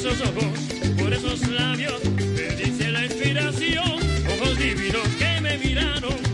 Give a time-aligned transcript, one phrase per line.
[0.00, 0.58] esos ojos,
[0.98, 4.00] por esos labios, me dice la inspiración,
[4.34, 6.29] ojos divinos que me miraron.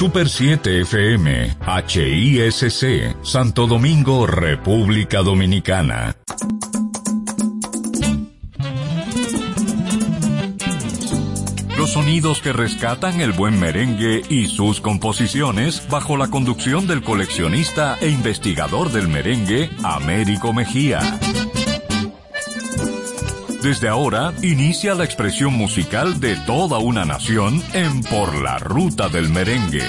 [0.00, 6.16] Super 7 FM, HISC, Santo Domingo, República Dominicana.
[11.76, 17.98] Los sonidos que rescatan el buen merengue y sus composiciones bajo la conducción del coleccionista
[18.00, 21.00] e investigador del merengue, Américo Mejía.
[23.62, 29.28] Desde ahora inicia la expresión musical de toda una nación en Por la Ruta del
[29.28, 29.84] Merengue.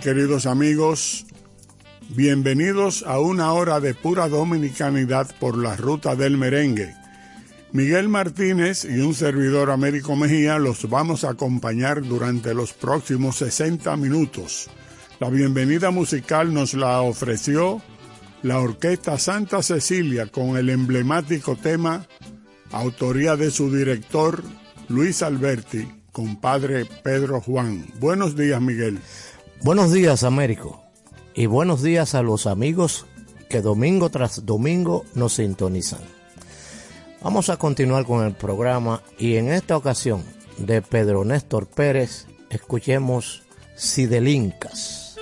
[0.00, 1.26] Queridos amigos.
[2.08, 6.94] Bienvenidos a una hora de pura dominicanidad por la ruta del merengue.
[7.70, 13.94] Miguel Martínez y un servidor Américo Mejía los vamos a acompañar durante los próximos 60
[13.98, 14.70] minutos.
[15.20, 17.82] La bienvenida musical nos la ofreció
[18.42, 22.06] la Orquesta Santa Cecilia con el emblemático tema,
[22.72, 24.42] autoría de su director
[24.88, 27.86] Luis Alberti, compadre Pedro Juan.
[28.00, 28.98] Buenos días, Miguel.
[29.62, 30.82] Buenos días, Américo,
[31.34, 33.06] y buenos días a los amigos
[33.48, 36.00] que domingo tras domingo nos sintonizan.
[37.22, 40.22] Vamos a continuar con el programa y en esta ocasión
[40.58, 43.42] de Pedro Néstor Pérez escuchemos
[43.74, 45.16] Sidelincas.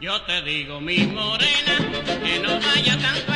[0.00, 1.76] Yo te digo, mi morena,
[2.22, 3.33] que no vaya tanto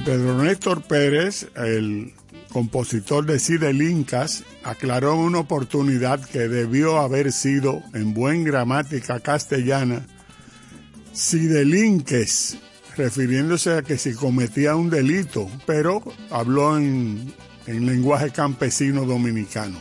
[0.00, 2.12] Pedro Néstor Pérez, el
[2.52, 10.06] compositor de Incas, aclaró en una oportunidad que debió haber sido, en buen gramática castellana,
[11.12, 12.58] Sidelinques,
[12.96, 17.32] refiriéndose a que si cometía un delito, pero habló en,
[17.66, 19.80] en lenguaje campesino dominicano.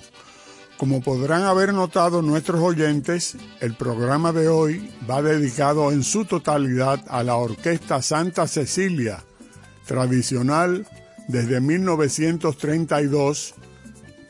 [0.77, 7.03] Como podrán haber notado nuestros oyentes, el programa de hoy va dedicado en su totalidad
[7.07, 9.24] a la Orquesta Santa Cecilia,
[9.88, 10.86] tradicional
[11.27, 13.56] desde 1932,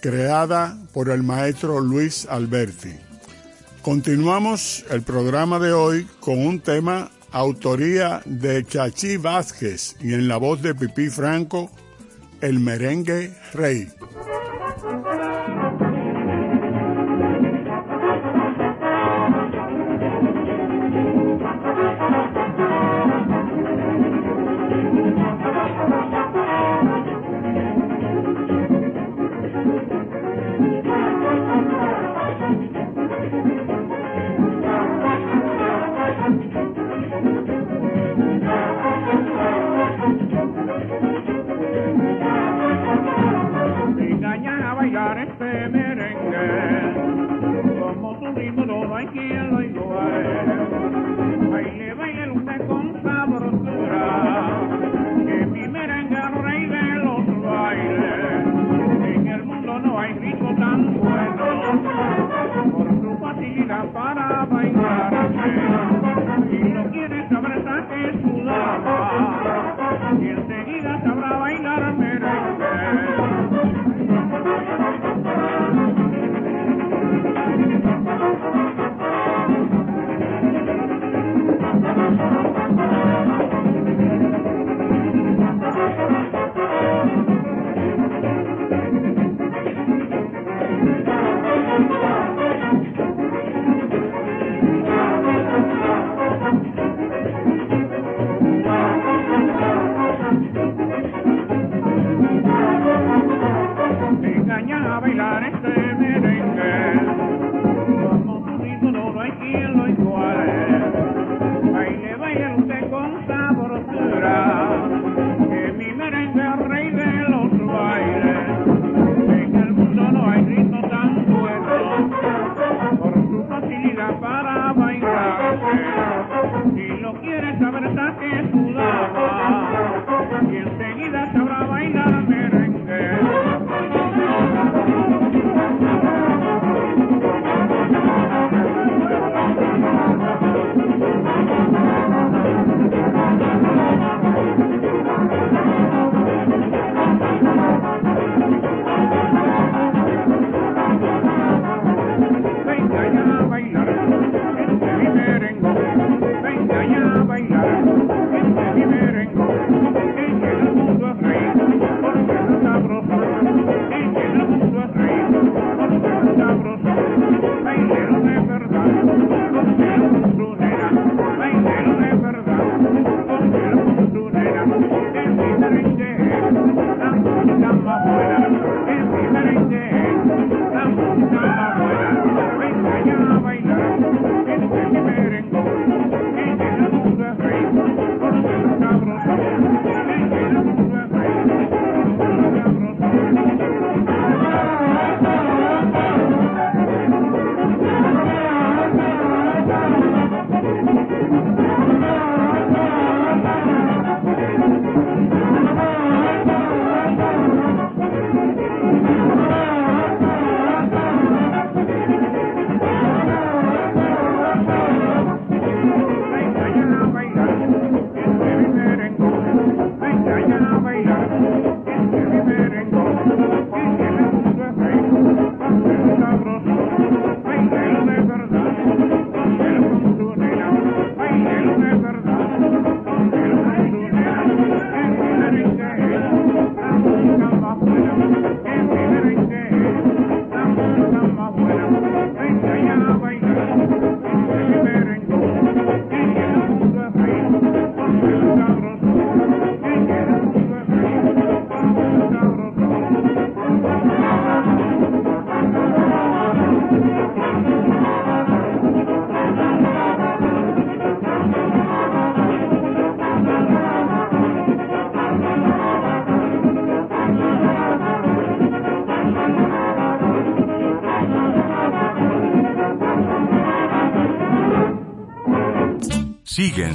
[0.01, 2.93] creada por el maestro Luis Alberti.
[3.81, 10.37] Continuamos el programa de hoy con un tema autoría de Chachi Vázquez y en la
[10.37, 11.71] voz de Pipí Franco,
[12.41, 13.89] el merengue rey.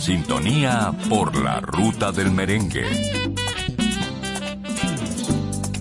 [0.02, 2.84] Sintonía por la ruta del merengue.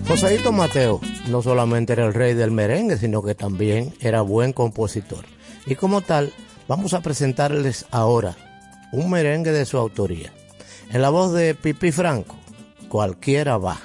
[0.06, 5.24] Joséito Mateo no solamente era el rey del merengue, sino que también era buen compositor.
[5.66, 6.32] Y como tal,
[6.68, 8.36] vamos a presentarles ahora
[8.92, 10.32] un merengue de su autoría.
[10.92, 12.36] En la voz de Pipi Franco,
[12.88, 13.80] cualquiera va.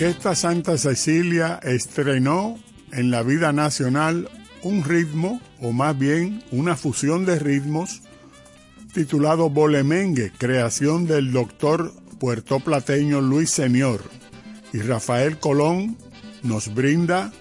[0.00, 2.56] Orquesta Santa Cecilia estrenó
[2.92, 4.28] en la vida nacional
[4.62, 8.02] un ritmo, o más bien una fusión de ritmos,
[8.94, 14.04] titulado Bolemengue, creación del doctor puertoplateño Luis Señor.
[14.72, 15.98] Y Rafael Colón
[16.44, 17.32] nos brinda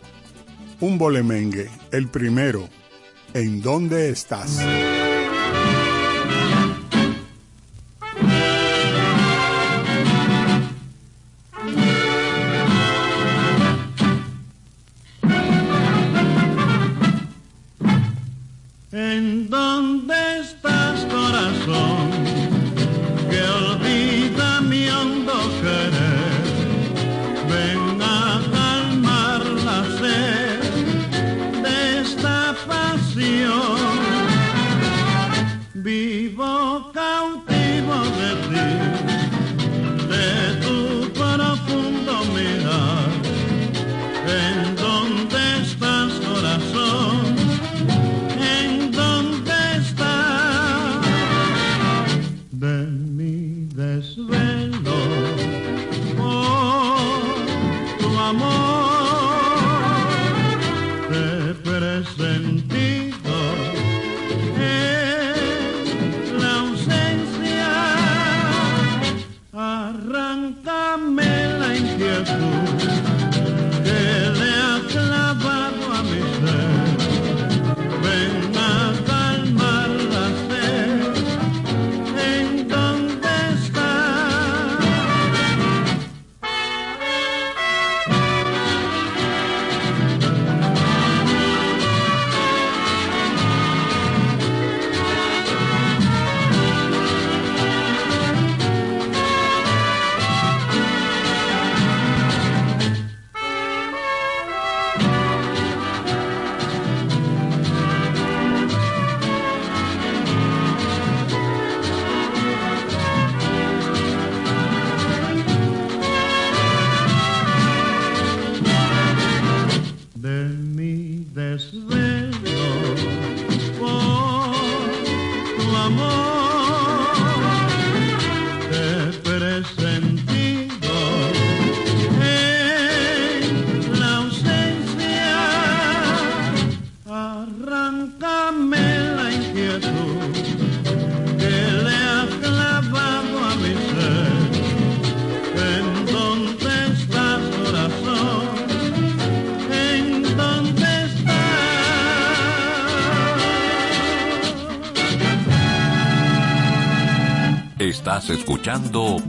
[0.79, 2.67] un bolemengue, el primero,
[3.35, 4.57] ¿En dónde estás?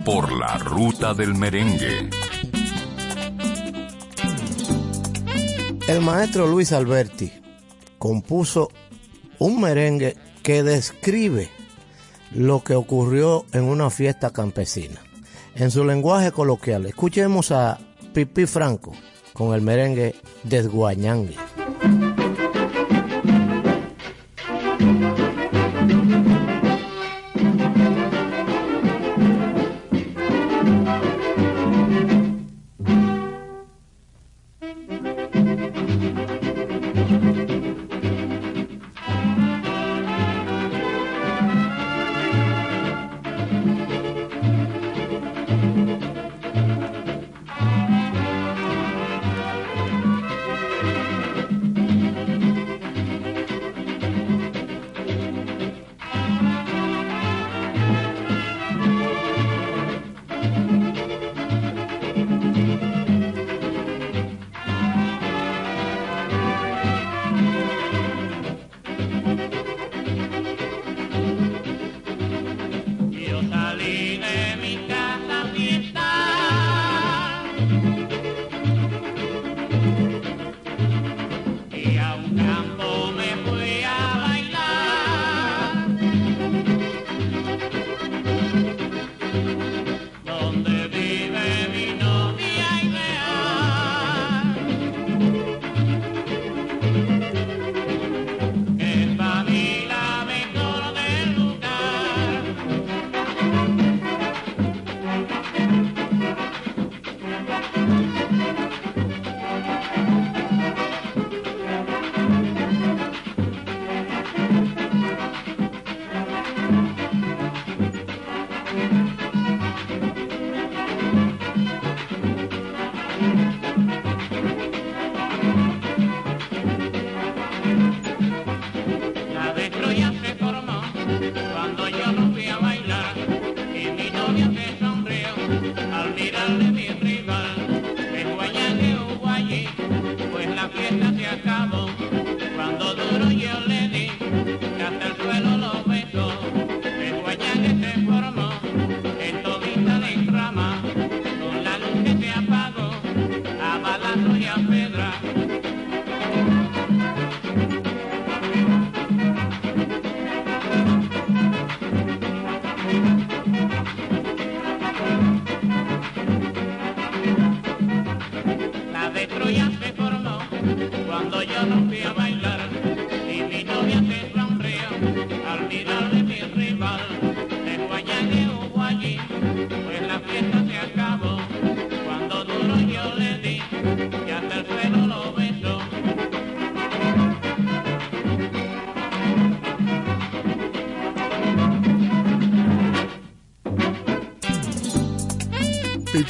[0.05, 2.11] Por la ruta del merengue.
[5.87, 7.31] El maestro Luis Alberti
[7.99, 8.69] compuso
[9.39, 11.51] un merengue que describe
[12.33, 15.01] lo que ocurrió en una fiesta campesina.
[15.55, 17.79] En su lenguaje coloquial, escuchemos a
[18.13, 18.93] Pipi Franco
[19.35, 21.37] con el merengue Desguañangue.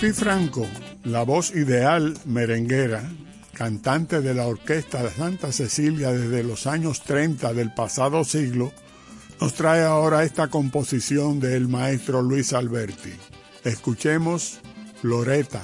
[0.01, 0.65] Pipi Franco,
[1.03, 3.03] la voz ideal merenguera,
[3.53, 8.73] cantante de la orquesta de Santa Cecilia desde los años 30 del pasado siglo,
[9.41, 13.13] nos trae ahora esta composición del maestro Luis Alberti.
[13.65, 14.61] Escuchemos
[15.03, 15.63] Loreta.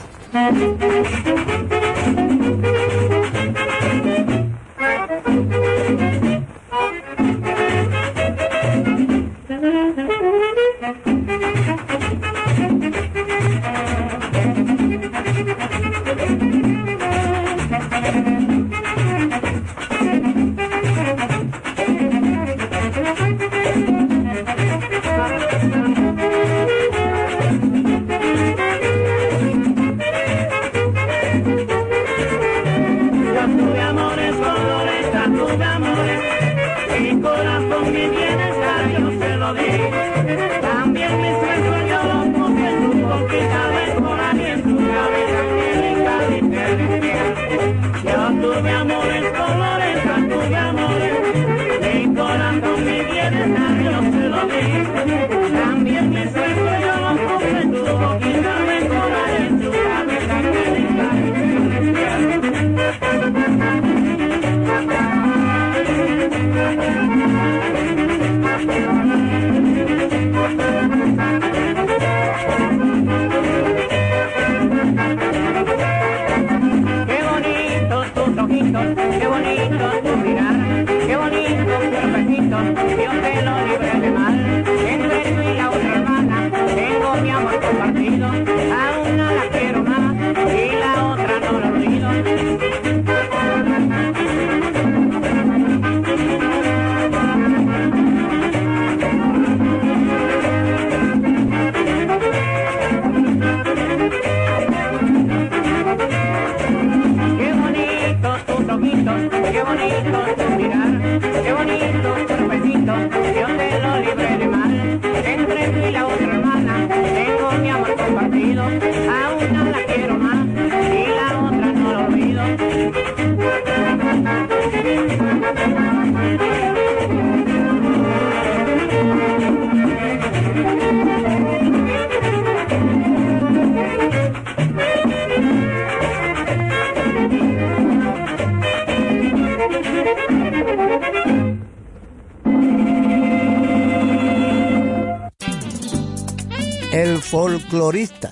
[147.65, 148.31] Folclorista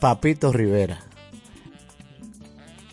[0.00, 0.98] Papito Rivera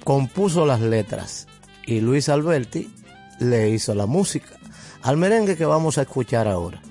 [0.03, 1.47] compuso las letras
[1.85, 2.93] y Luis Alberti
[3.39, 4.55] le hizo la música
[5.01, 6.81] al merengue que vamos a escuchar ahora.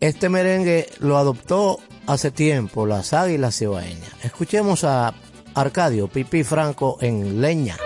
[0.00, 4.12] Este merengue lo adoptó hace tiempo las Águilas Cibaeñas.
[4.22, 5.14] Escuchemos a
[5.54, 7.76] Arcadio Pipi Franco en Leña.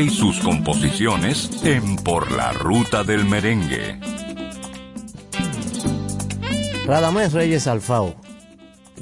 [0.00, 4.00] Y sus composiciones en Por la Ruta del Merengue.
[6.86, 8.14] Radamés Reyes Alfao,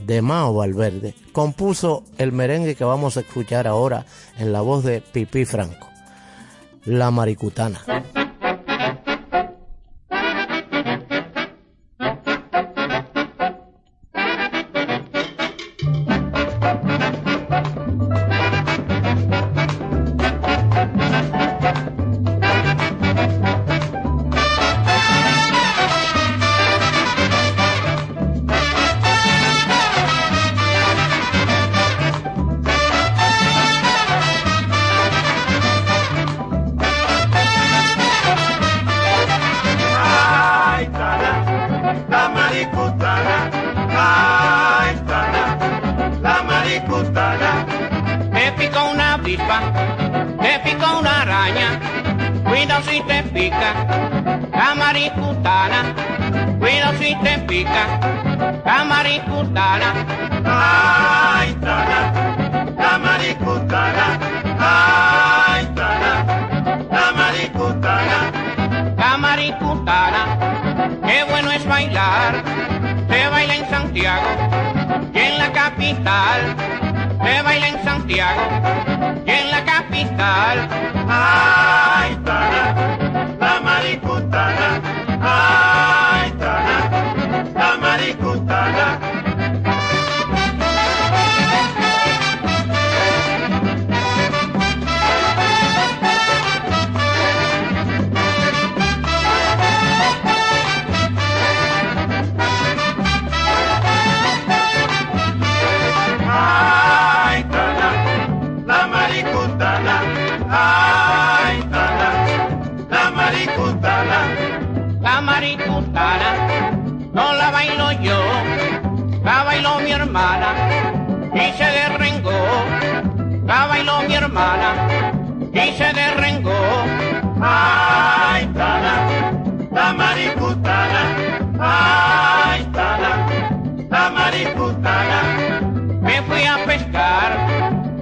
[0.05, 4.05] de Mao Valverde, compuso el merengue que vamos a escuchar ahora
[4.39, 5.89] en la voz de Pipí Franco,
[6.85, 7.81] La Maricutana.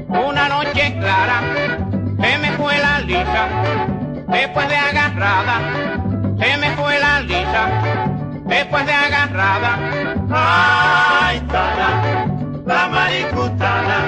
[0.08, 1.40] Una noche clara,
[2.20, 3.48] se me fue la lisa,
[4.28, 5.60] después de agarrada,
[6.38, 7.68] se me fue la lisa,
[8.44, 9.78] después de agarrada.
[10.30, 12.26] Ay, tana,
[12.64, 13.98] la maricutana,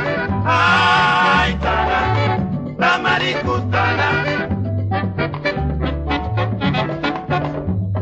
[0.46, 2.38] ay, tana,
[2.78, 4.48] la maricutana.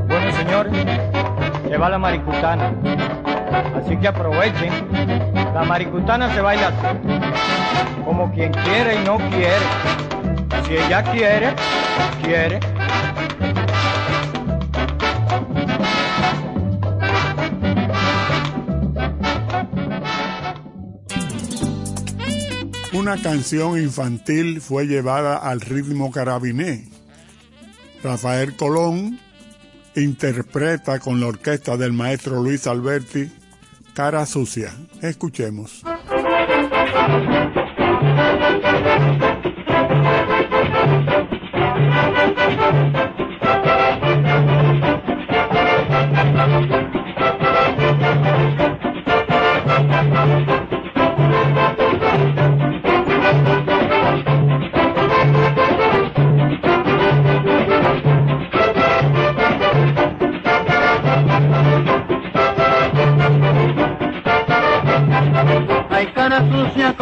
[0.06, 0.72] Bueno, señores,
[1.68, 2.72] se va la maricutana.
[3.76, 5.37] Así que aprovechen.
[5.58, 9.66] La maricutana se baila así, como quien quiere y no quiere.
[10.64, 11.52] Si ella quiere,
[12.22, 12.60] quiere.
[22.92, 26.88] Una canción infantil fue llevada al ritmo carabiné.
[28.04, 29.18] Rafael Colón
[29.96, 33.28] interpreta con la orquesta del maestro Luis Alberti
[33.98, 34.72] Cara Sucia.
[35.02, 35.82] Escuchemos.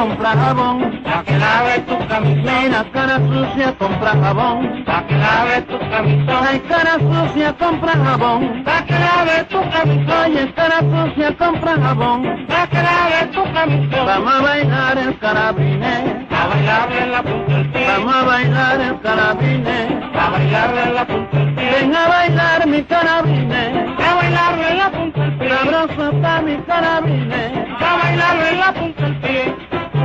[0.07, 4.85] Compra jabón, Pa' que lave tu camisón, mira, cara sucia, compra jabón.
[4.85, 8.65] pa' que lave tu camisón, Ay, cara sucia, compra jabón.
[8.65, 12.47] pa' que lave tu camisón, Oye, cara sucia, compra jabón.
[12.49, 14.07] pa' que lave tu camisón.
[14.07, 16.27] Vamos a bailar el carabine.
[16.31, 19.79] A bailarle en la punta del pie, Vamos a bailar el carabine.
[20.21, 23.63] a bailarle en la punta del pie, Ven a bailar mi carabine.
[24.09, 27.67] a bailarle en la punta del pie, Sabroso está mi carabine.
[27.81, 28.96] a bailarle en la punta del pie.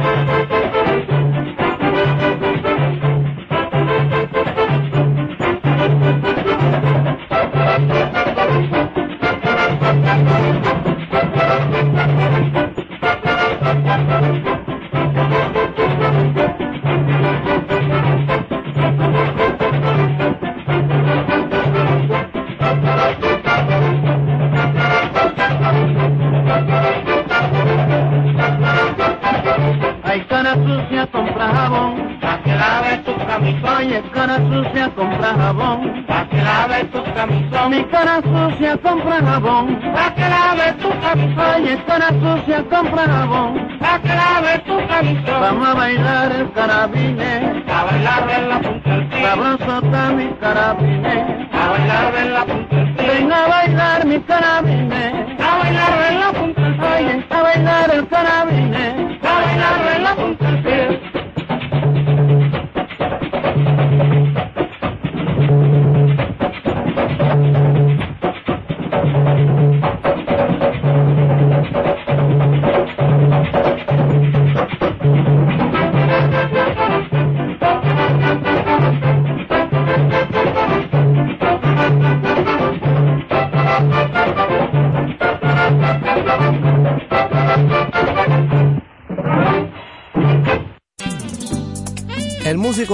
[0.04, 0.81] Thank you.
[37.82, 39.80] Mi cara sucia, compra jabón.
[39.96, 43.78] pa' que lave tu camisón, Oye, cara sucia, compra jabón.
[43.80, 47.64] pa' que lave tu camisón, Vamos a bailar el carabine.
[47.68, 51.48] a bailarle en la punta del pie, Sabroso está mi carabine.
[51.52, 52.61] a bailarle en la punta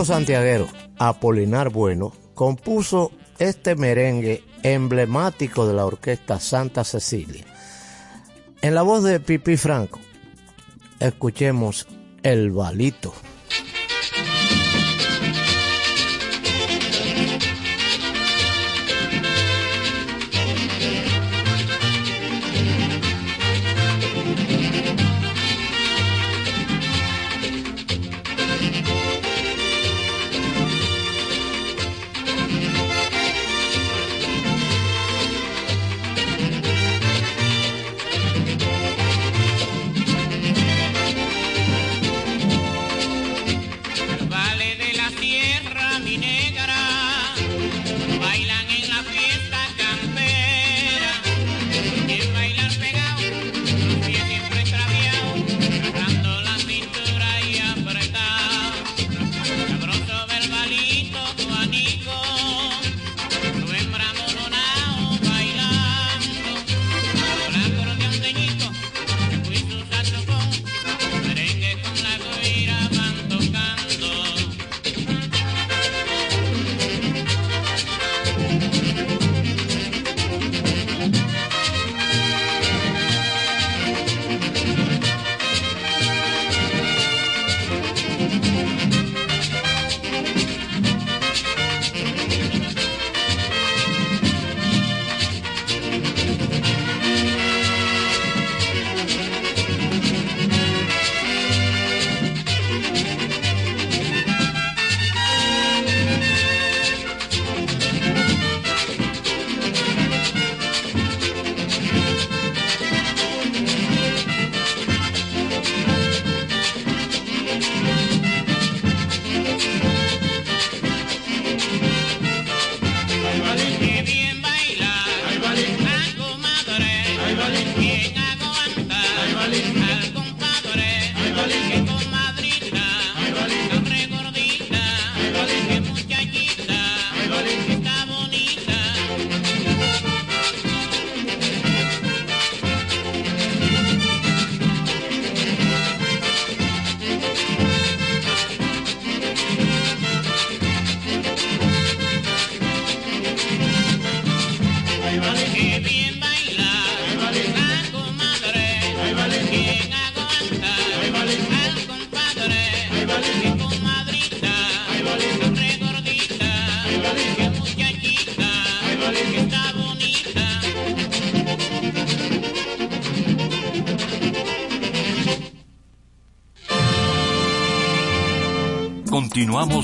[0.05, 0.67] santiaguero
[0.97, 7.45] Apolinar Bueno compuso este merengue emblemático de la orquesta Santa Cecilia.
[8.61, 9.99] En la voz de Pipi Franco,
[10.99, 11.87] escuchemos
[12.23, 13.13] El Balito.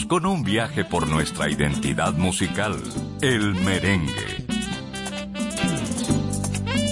[0.07, 2.79] Con un viaje por nuestra identidad musical,
[3.21, 4.45] el merengue.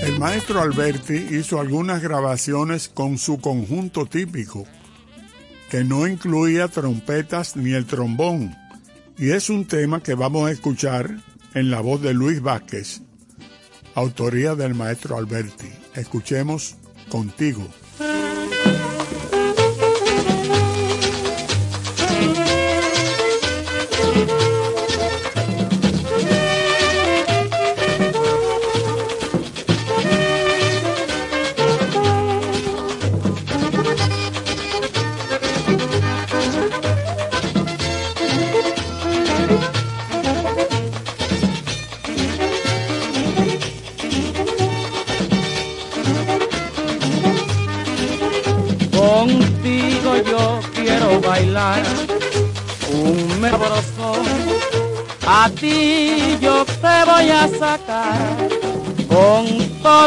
[0.01, 4.65] El maestro Alberti hizo algunas grabaciones con su conjunto típico,
[5.69, 8.57] que no incluía trompetas ni el trombón,
[9.15, 11.17] y es un tema que vamos a escuchar
[11.53, 13.03] en la voz de Luis Vázquez,
[13.93, 15.69] autoría del maestro Alberti.
[15.93, 16.77] Escuchemos
[17.09, 17.67] contigo.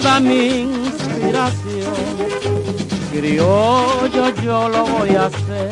[0.00, 1.94] Toda mi inspiración.
[3.12, 5.70] Criollo yo lo voy a hacer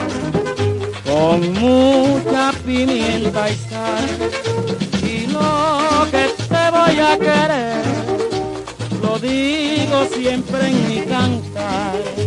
[1.04, 4.06] con mucha pimienta y sal.
[5.02, 7.82] Y lo que te voy a querer,
[9.02, 12.21] lo digo siempre en mi cantar.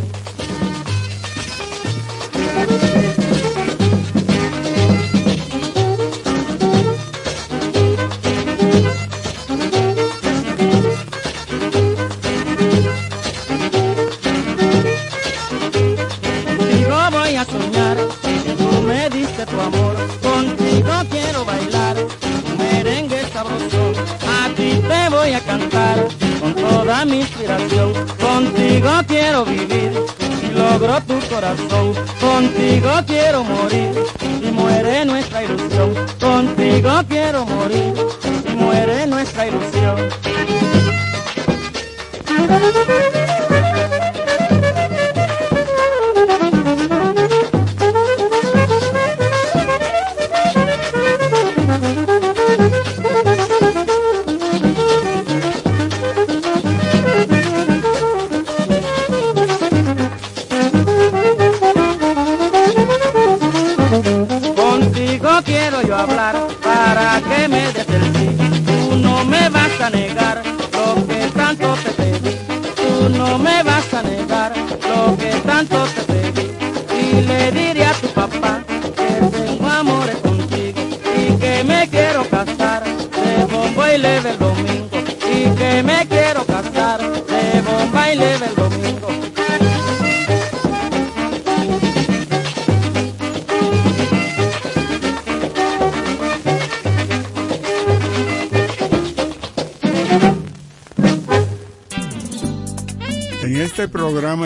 [28.21, 29.91] Contigo quiero vivir
[30.43, 31.93] y logro tu corazón.
[32.21, 33.95] Contigo quiero morir
[34.41, 35.93] y muere nuestra ilusión.
[36.19, 37.93] Contigo quiero morir
[38.47, 40.09] y muere nuestra ilusión.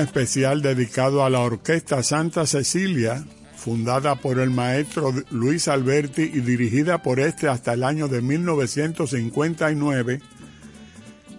[0.02, 3.24] Especial dedicado a la Orquesta Santa Cecilia,
[3.56, 10.22] fundada por el maestro Luis Alberti y dirigida por este hasta el año de 1959,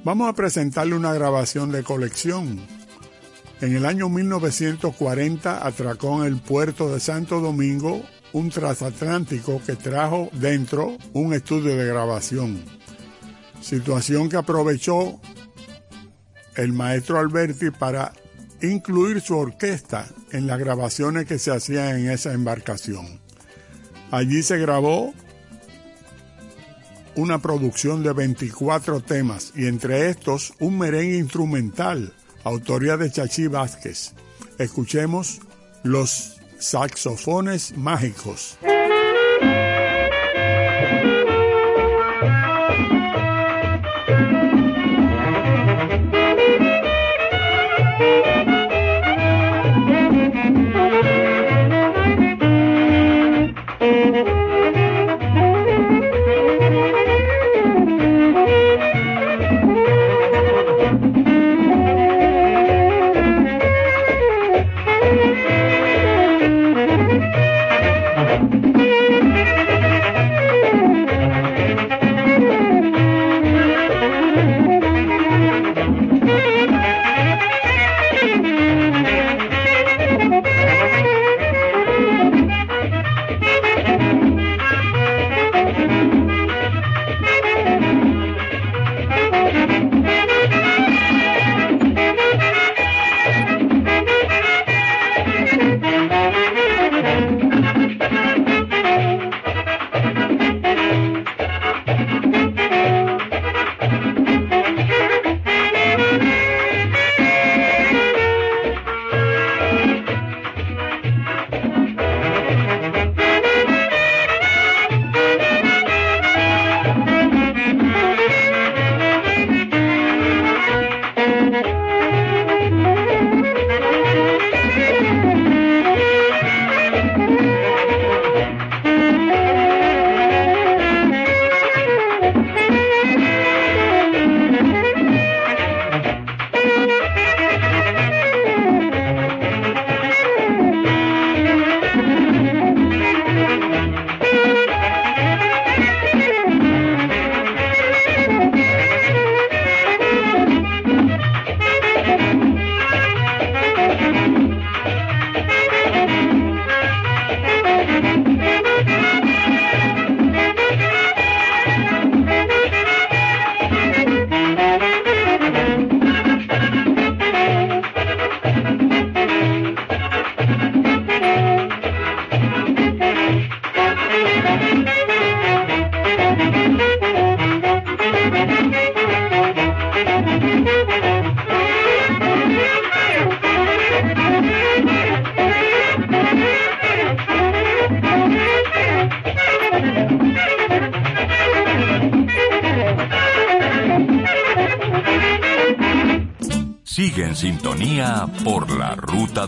[0.05, 2.61] vamos a presentarle una grabación de colección.
[3.61, 8.03] En el año 1940 atracó en el puerto de Santo Domingo
[8.33, 12.63] un transatlántico que trajo dentro un estudio de grabación,
[13.61, 15.21] situación que aprovechó
[16.57, 18.13] el maestro Alberti para
[18.63, 23.21] incluir su orquesta en las grabaciones que se hacían en esa embarcación.
[24.11, 25.15] Allí se grabó
[27.15, 32.13] una producción de 24 temas y entre estos un merengue instrumental,
[32.45, 34.13] autoría de Chachi Vázquez.
[34.59, 35.41] Escuchemos
[35.83, 38.59] los saxofones mágicos.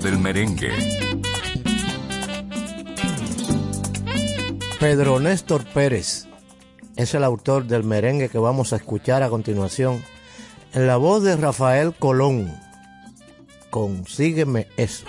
[0.02, 0.70] del merengue.
[4.80, 6.26] Pedro Néstor Pérez
[6.96, 10.02] es el autor del merengue que vamos a escuchar a continuación
[10.74, 12.52] en la voz de Rafael Colón.
[13.70, 15.06] Consígueme eso.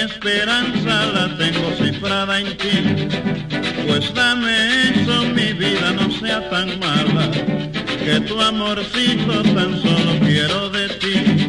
[0.00, 3.06] esperanza la tengo cifrada en ti.
[3.86, 7.30] Pues dame eso, mi vida no sea tan mala,
[8.04, 11.39] que tu amorcito tan solo quiero de ti.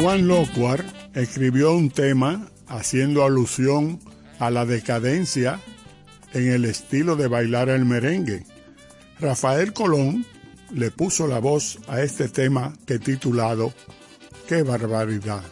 [0.00, 0.82] Juan Locuar
[1.12, 4.00] escribió un tema haciendo alusión
[4.38, 5.60] a la decadencia
[6.32, 8.46] en el estilo de bailar el merengue.
[9.18, 10.24] Rafael Colón
[10.72, 13.74] le puso la voz a este tema que titulado
[14.48, 15.42] Qué barbaridad.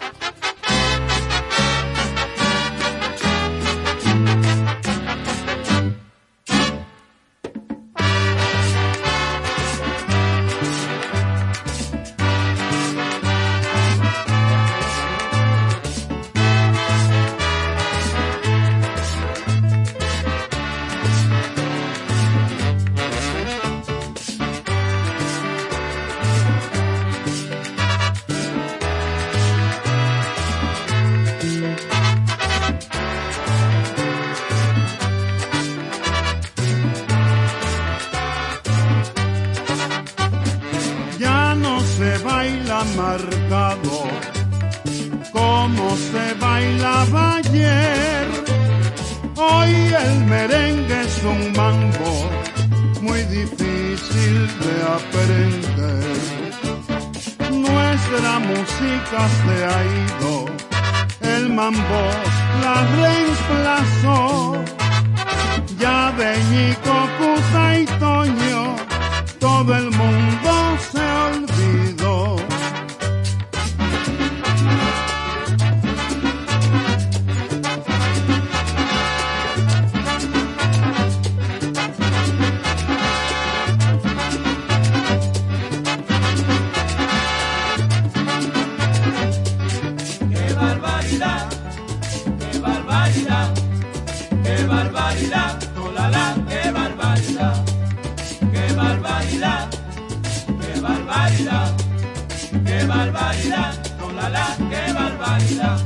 [102.87, 105.79] Barbaridad, con la la, qué barbaridad.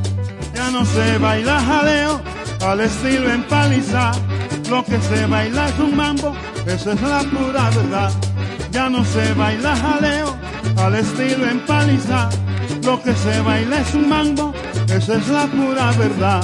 [0.54, 2.20] Ya no se baila jaleo
[2.66, 4.12] al estilo empaliza.
[4.68, 6.34] Lo que se baila es un mambo,
[6.66, 8.12] esa es la pura verdad.
[8.70, 10.36] Ya no se baila jaleo
[10.76, 12.30] al estilo empaliza.
[12.84, 14.52] Lo que se baila es un mambo,
[14.88, 16.42] esa es la pura verdad.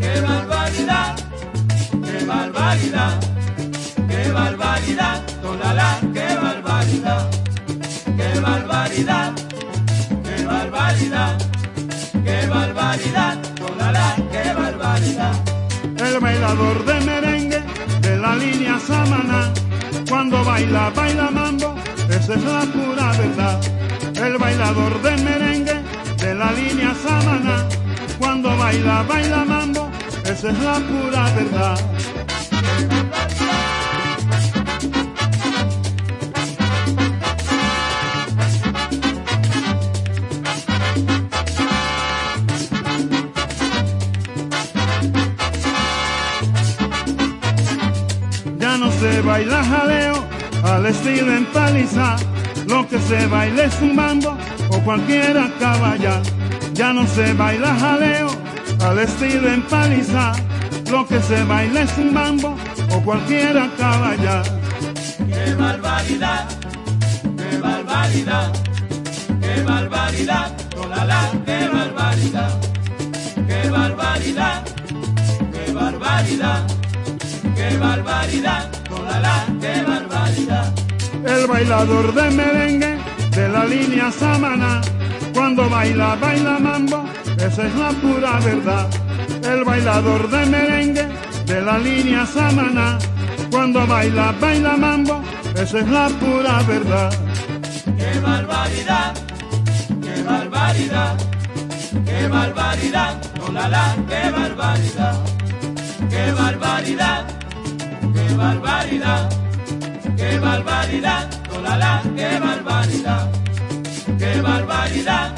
[0.00, 1.16] Qué barbaridad,
[1.90, 3.20] qué barbaridad,
[4.08, 5.22] qué barbaridad,
[5.62, 7.30] la la, qué barbaridad,
[8.16, 9.41] qué barbaridad, qué
[10.92, 11.38] barbaridad,
[12.24, 13.38] qué barbaridad,
[13.78, 15.34] la la, qué barbaridad.
[15.96, 17.62] El bailador de merengue
[18.00, 19.52] de la línea Samaná,
[20.08, 21.74] cuando baila, baila mambo,
[22.10, 23.60] esa es la pura verdad.
[24.16, 25.82] El bailador de merengue
[26.18, 27.68] de la línea Samaná,
[28.18, 29.90] cuando baila, baila mambo,
[30.24, 31.78] esa es la pura verdad.
[49.32, 50.16] Baila jaleo
[50.62, 52.16] al estilo empaliza.
[52.66, 54.36] Lo que se baila es un bambo
[54.68, 56.20] o cualquiera caballa.
[56.74, 58.28] Ya no se baila jaleo
[58.86, 60.32] al estilo empaliza.
[60.90, 62.54] Lo que se baila es un bambo
[62.94, 64.42] o cualquiera caballa.
[65.32, 66.44] Qué barbaridad,
[67.38, 68.52] qué barbaridad,
[69.40, 70.48] qué barbaridad,
[70.90, 72.52] la la, qué barbaridad,
[73.48, 74.62] qué barbaridad,
[75.54, 76.66] qué barbaridad,
[77.56, 78.81] qué barbaridad,
[79.60, 80.72] qué barbaridad.
[81.24, 82.98] El bailador de merengue
[83.30, 84.80] de la línea Samaná,
[85.34, 87.04] cuando baila, baila mambo,
[87.36, 88.88] esa es la pura verdad.
[89.42, 91.06] El bailador de merengue
[91.46, 92.98] de la línea Samaná,
[93.50, 95.22] cuando baila, baila mambo,
[95.54, 97.12] esa es la pura verdad.
[97.98, 99.14] Qué barbaridad,
[100.02, 101.16] qué barbaridad,
[102.06, 103.16] qué barbaridad,
[103.52, 105.16] la la, qué barbaridad,
[106.08, 107.41] qué barbaridad,
[108.14, 109.30] qué barbaridad,
[110.16, 113.30] qué barbaridad, con la la, qué barbaridad,
[114.18, 115.34] qué barbaridad,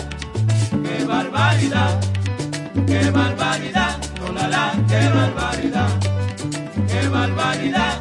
[0.85, 2.01] qué barbaridad,
[2.87, 5.89] qué barbaridad, con la la, qué barbaridad,
[6.89, 8.01] qué barbaridad,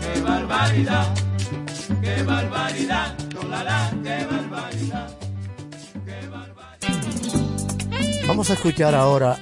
[0.00, 1.14] qué barbaridad,
[2.02, 5.08] qué barbaridad, con la la, qué barbaridad,
[6.04, 8.26] qué barbaridad.
[8.26, 9.38] Vamos a escuchar ahora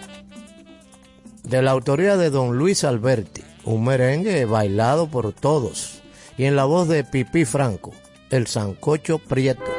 [1.42, 6.02] de la autoría de don Luis Alberti, un merengue bailado por todos,
[6.36, 7.92] y en la voz de Pipí Franco,
[8.30, 9.72] el Sancocho Prieto.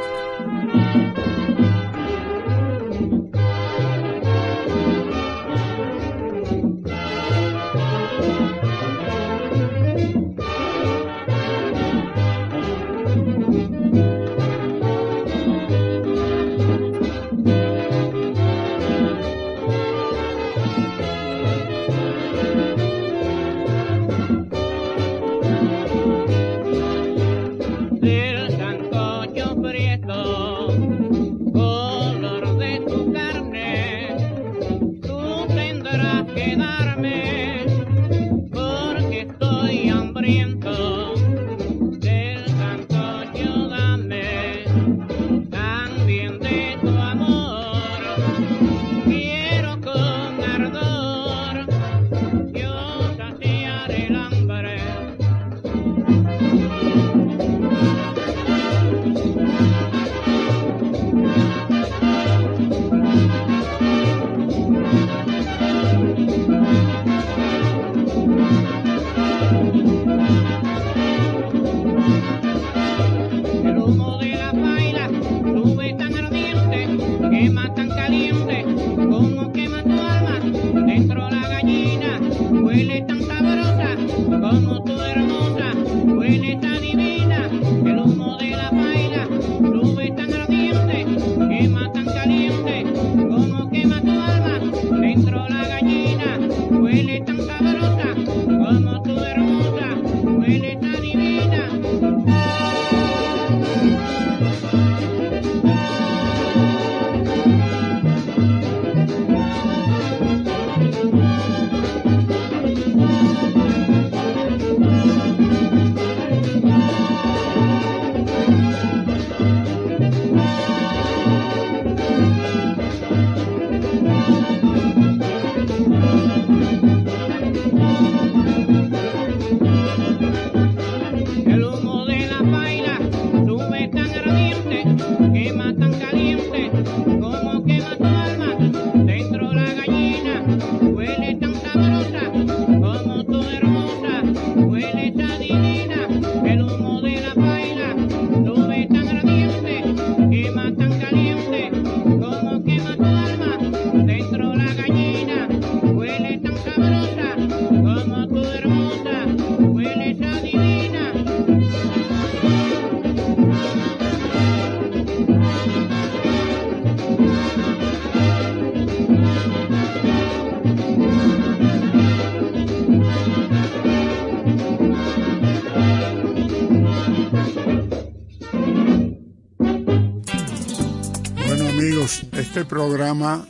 [182.55, 183.45] Este programa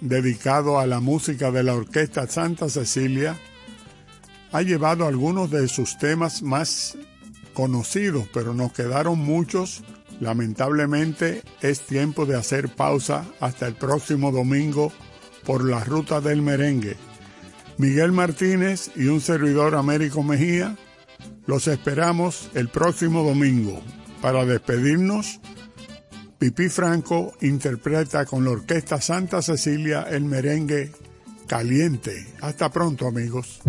[0.00, 3.36] dedicado a la música de la Orquesta Santa Cecilia
[4.52, 6.96] ha llevado algunos de sus temas más
[7.52, 9.82] conocidos, pero nos quedaron muchos.
[10.20, 14.92] Lamentablemente es tiempo de hacer pausa hasta el próximo domingo
[15.44, 16.96] por la ruta del merengue.
[17.76, 20.76] Miguel Martínez y un servidor Américo Mejía
[21.46, 23.82] los esperamos el próximo domingo.
[24.22, 25.40] Para despedirnos,
[26.44, 30.92] Pipí Franco interpreta con la Orquesta Santa Cecilia el merengue
[31.46, 32.34] Caliente.
[32.42, 33.62] Hasta pronto amigos.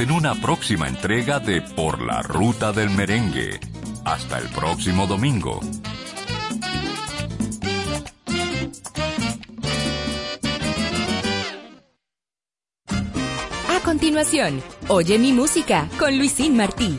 [0.00, 3.60] En una próxima entrega de Por la Ruta del Merengue.
[4.04, 5.60] Hasta el próximo domingo.
[13.68, 16.98] A continuación, Oye mi música con Luisín Martí.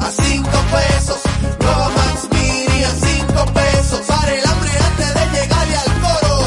[0.00, 1.20] A 5 pesos.
[1.60, 4.00] Nueva Max Mini a 5 pesos.
[4.06, 6.44] Para el hambre antes de llegarle al coro.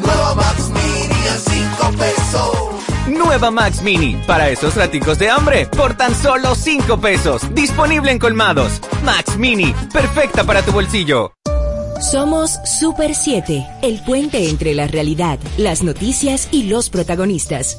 [0.00, 3.18] Nueva Max Mini a 5 pesos.
[3.18, 7.42] Nueva Max Mini, para esos raticos de hambre, por tan solo 5 pesos.
[7.54, 8.80] Disponible en colmados.
[9.04, 11.32] Max Mini, perfecta para tu bolsillo.
[12.00, 17.78] Somos Super 7, el puente entre la realidad, las noticias y los protagonistas.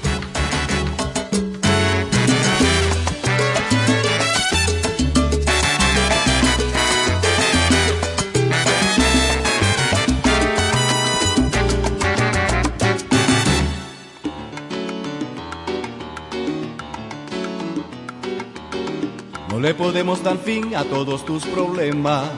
[19.61, 22.29] Le podemos dar fin a todos tus problemas.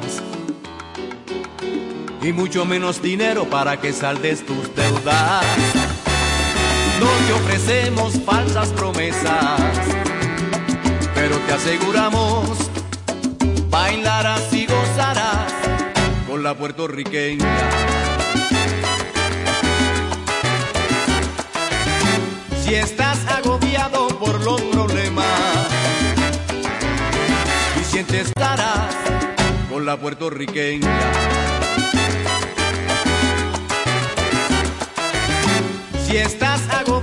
[2.21, 5.45] Y mucho menos dinero para que saldes tus deudas.
[6.99, 9.59] No te ofrecemos falsas promesas,
[11.15, 12.73] pero te aseguramos
[13.69, 15.51] bailarás y gozarás
[16.27, 17.57] con la puertorriqueña.
[22.63, 25.02] Si estás agobiado por los problemas
[27.93, 28.95] sientes estarás
[29.69, 30.99] con la puertorriqueña.
[36.03, 37.02] Si estás agobiado